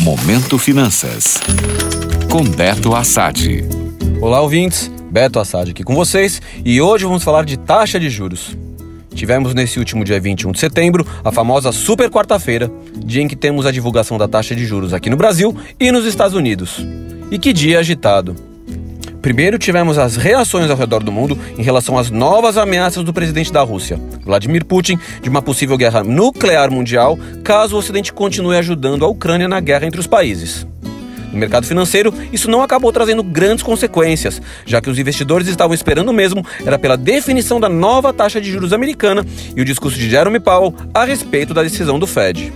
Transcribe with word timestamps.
Momento 0.00 0.58
Finanças. 0.58 1.38
Com 2.30 2.42
Beto 2.42 2.94
Assad. 2.94 3.62
Olá, 4.18 4.40
ouvintes. 4.40 4.90
Beto 5.10 5.38
Assad 5.38 5.70
aqui 5.70 5.84
com 5.84 5.94
vocês 5.94 6.40
e 6.64 6.80
hoje 6.80 7.04
vamos 7.04 7.22
falar 7.22 7.44
de 7.44 7.58
taxa 7.58 8.00
de 8.00 8.08
juros. 8.08 8.56
Tivemos 9.14 9.52
nesse 9.52 9.78
último 9.78 10.02
dia 10.02 10.18
21 10.18 10.52
de 10.52 10.58
setembro 10.58 11.06
a 11.22 11.30
famosa 11.30 11.70
Super 11.70 12.08
Quarta-feira, 12.08 12.72
dia 13.04 13.22
em 13.22 13.28
que 13.28 13.36
temos 13.36 13.66
a 13.66 13.70
divulgação 13.70 14.16
da 14.16 14.26
taxa 14.26 14.54
de 14.56 14.64
juros 14.64 14.94
aqui 14.94 15.10
no 15.10 15.18
Brasil 15.18 15.54
e 15.78 15.92
nos 15.92 16.06
Estados 16.06 16.34
Unidos. 16.34 16.78
E 17.30 17.38
que 17.38 17.52
dia 17.52 17.78
agitado! 17.78 18.49
Primeiro 19.22 19.58
tivemos 19.58 19.98
as 19.98 20.16
reações 20.16 20.70
ao 20.70 20.76
redor 20.76 21.02
do 21.02 21.12
mundo 21.12 21.38
em 21.58 21.62
relação 21.62 21.98
às 21.98 22.10
novas 22.10 22.56
ameaças 22.56 23.04
do 23.04 23.12
presidente 23.12 23.52
da 23.52 23.60
Rússia, 23.62 24.00
Vladimir 24.24 24.64
Putin, 24.64 24.98
de 25.20 25.28
uma 25.28 25.42
possível 25.42 25.76
guerra 25.76 26.02
nuclear 26.02 26.70
mundial 26.70 27.18
caso 27.44 27.76
o 27.76 27.78
Ocidente 27.78 28.12
continue 28.12 28.56
ajudando 28.56 29.04
a 29.04 29.08
Ucrânia 29.08 29.46
na 29.46 29.60
guerra 29.60 29.86
entre 29.86 30.00
os 30.00 30.06
países. 30.06 30.66
No 31.30 31.38
mercado 31.38 31.66
financeiro, 31.66 32.12
isso 32.32 32.50
não 32.50 32.62
acabou 32.62 32.92
trazendo 32.92 33.22
grandes 33.22 33.62
consequências, 33.62 34.40
já 34.64 34.80
que 34.80 34.90
os 34.90 34.98
investidores 34.98 35.46
estavam 35.46 35.74
esperando 35.74 36.12
mesmo 36.12 36.44
era 36.64 36.78
pela 36.78 36.96
definição 36.96 37.60
da 37.60 37.68
nova 37.68 38.12
taxa 38.12 38.40
de 38.40 38.50
juros 38.50 38.72
americana 38.72 39.24
e 39.54 39.60
o 39.60 39.64
discurso 39.64 39.98
de 39.98 40.10
Jerome 40.10 40.40
Powell 40.40 40.74
a 40.94 41.04
respeito 41.04 41.54
da 41.54 41.62
decisão 41.62 41.98
do 41.98 42.06
Fed. 42.06 42.52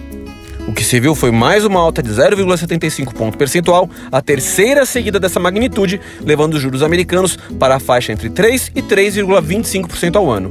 O 0.66 0.73
que 0.73 0.82
se 0.82 0.98
viu 0.98 1.14
foi 1.14 1.30
mais 1.30 1.64
uma 1.64 1.78
alta 1.78 2.02
de 2.02 2.10
0,75 2.10 3.12
ponto 3.12 3.36
percentual, 3.36 3.88
a 4.10 4.22
terceira 4.22 4.86
seguida 4.86 5.20
dessa 5.20 5.38
magnitude, 5.38 6.00
levando 6.20 6.55
os 6.55 6.62
juros 6.62 6.82
americanos 6.82 7.36
para 7.59 7.77
a 7.77 7.80
faixa 7.80 8.12
entre 8.12 8.30
3 8.30 8.72
e 8.74 8.80
3,25% 8.80 10.16
ao 10.16 10.30
ano. 10.30 10.48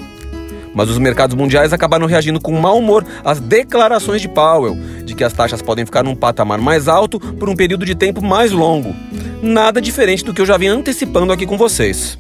Mas 0.76 0.90
os 0.90 1.00
mercados 1.00 1.36
mundiais 1.36 1.74
acabaram 1.74 2.06
reagindo 2.06 2.40
com 2.40 2.52
mau 2.52 2.78
humor 2.78 3.04
às 3.24 3.40
declarações 3.40 4.22
de 4.22 4.30
Powell 4.30 4.78
de 5.04 5.16
que 5.16 5.24
as 5.24 5.34
taxas 5.34 5.62
podem 5.62 5.86
ficar 5.86 6.04
num 6.04 6.16
patamar 6.16 6.60
mais 6.60 6.88
alto 6.88 7.20
por 7.20 7.50
um 7.50 7.56
período 7.56 7.86
de 7.86 7.96
tempo 7.96 8.24
mais 8.24 8.52
longo. 8.52 8.96
Nada 9.42 9.82
diferente 9.82 10.24
do 10.24 10.34
que 10.34 10.42
eu 10.42 10.46
já 10.46 10.58
vinha 10.58 10.74
antecipando 10.74 11.34
aqui 11.34 11.46
com 11.46 11.58
vocês. 11.58 12.18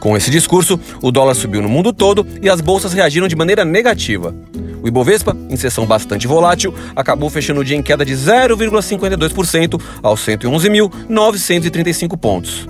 Com 0.00 0.16
esse 0.16 0.30
discurso, 0.30 0.80
o 1.02 1.12
dólar 1.12 1.34
subiu 1.34 1.60
no 1.60 1.68
mundo 1.68 1.92
todo 1.92 2.26
e 2.40 2.48
as 2.48 2.62
bolsas 2.62 2.94
reagiram 2.94 3.28
de 3.28 3.36
maneira 3.36 3.64
negativa. 3.64 4.34
O 4.82 4.88
Ibovespa, 4.88 5.36
em 5.48 5.56
sessão 5.56 5.86
bastante 5.86 6.26
volátil, 6.26 6.74
acabou 6.96 7.28
fechando 7.28 7.60
o 7.60 7.64
dia 7.64 7.76
em 7.76 7.82
queda 7.82 8.04
de 8.04 8.14
0,52% 8.14 9.80
aos 10.02 10.20
111.935 10.26 12.16
pontos. 12.16 12.66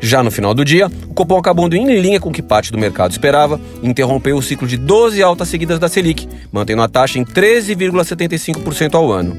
Já 0.00 0.22
no 0.22 0.30
final 0.30 0.52
do 0.52 0.64
dia, 0.64 0.90
o 1.08 1.14
Copom 1.14 1.38
acabou 1.38 1.66
indo 1.66 1.76
em 1.76 2.00
linha 2.00 2.20
com 2.20 2.28
o 2.28 2.32
que 2.32 2.42
parte 2.42 2.70
do 2.70 2.76
mercado 2.76 3.12
esperava 3.12 3.58
e 3.82 3.88
interrompeu 3.88 4.36
o 4.36 4.42
ciclo 4.42 4.68
de 4.68 4.76
12 4.76 5.22
altas 5.22 5.48
seguidas 5.48 5.78
da 5.78 5.88
Selic, 5.88 6.28
mantendo 6.52 6.82
a 6.82 6.88
taxa 6.88 7.18
em 7.18 7.24
13,75% 7.24 8.94
ao 8.94 9.10
ano. 9.10 9.34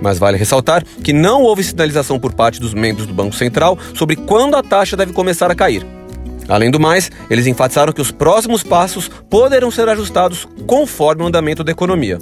Mas 0.00 0.18
vale 0.18 0.38
ressaltar 0.38 0.84
que 1.02 1.12
não 1.12 1.42
houve 1.42 1.64
sinalização 1.64 2.20
por 2.20 2.32
parte 2.32 2.60
dos 2.60 2.72
membros 2.72 3.06
do 3.06 3.12
Banco 3.12 3.34
Central 3.34 3.76
sobre 3.92 4.14
quando 4.14 4.54
a 4.54 4.62
taxa 4.62 4.96
deve 4.96 5.12
começar 5.12 5.50
a 5.50 5.54
cair. 5.56 5.84
Além 6.48 6.70
do 6.70 6.80
mais, 6.80 7.10
eles 7.28 7.46
enfatizaram 7.46 7.92
que 7.92 8.00
os 8.00 8.10
próximos 8.10 8.62
passos 8.62 9.10
poderão 9.28 9.70
ser 9.70 9.88
ajustados 9.88 10.48
conforme 10.66 11.22
o 11.22 11.26
andamento 11.26 11.62
da 11.62 11.72
economia. 11.72 12.18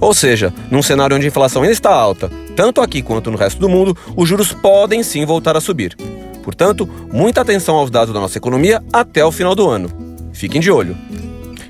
Ou 0.00 0.14
seja, 0.14 0.52
num 0.70 0.82
cenário 0.82 1.16
onde 1.16 1.26
a 1.26 1.28
inflação 1.28 1.62
ainda 1.62 1.72
está 1.72 1.90
alta, 1.90 2.30
tanto 2.56 2.80
aqui 2.80 3.02
quanto 3.02 3.30
no 3.30 3.36
resto 3.36 3.60
do 3.60 3.68
mundo, 3.68 3.96
os 4.16 4.28
juros 4.28 4.52
podem 4.52 5.02
sim 5.02 5.26
voltar 5.26 5.56
a 5.56 5.60
subir. 5.60 5.94
Portanto, 6.42 6.88
muita 7.12 7.42
atenção 7.42 7.76
aos 7.76 7.90
dados 7.90 8.14
da 8.14 8.20
nossa 8.20 8.38
economia 8.38 8.82
até 8.92 9.24
o 9.24 9.30
final 9.30 9.54
do 9.54 9.68
ano. 9.68 9.90
Fiquem 10.32 10.60
de 10.60 10.70
olho. 10.70 10.96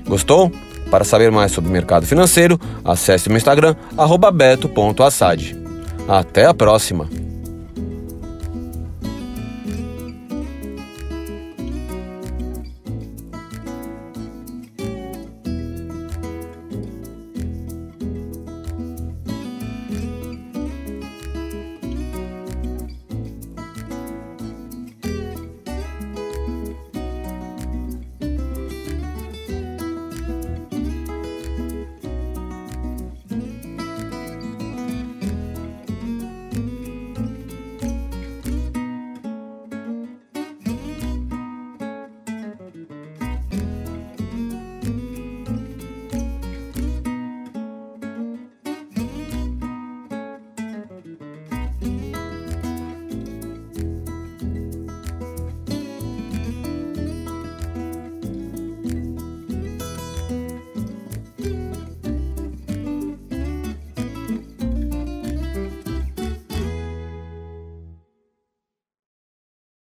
Gostou? 0.07 0.51
Para 0.89 1.03
saber 1.03 1.31
mais 1.31 1.51
sobre 1.51 1.69
o 1.69 1.73
mercado 1.73 2.05
financeiro, 2.05 2.59
acesse 2.83 3.27
o 3.27 3.31
meu 3.31 3.37
Instagram, 3.37 3.75
beto.assad. 4.33 5.55
Até 6.07 6.45
a 6.45 6.53
próxima! 6.53 7.30